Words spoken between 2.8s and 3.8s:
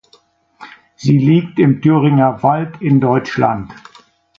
in Deutschland.